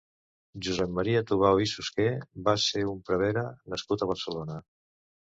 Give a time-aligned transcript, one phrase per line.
[0.67, 2.05] Josep Maria Tubau i Suqué
[2.47, 3.43] va ser un prevere
[3.75, 4.57] nascut a Barcelona.